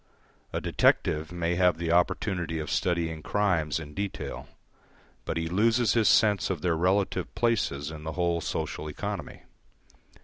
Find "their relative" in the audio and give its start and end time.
6.63-7.35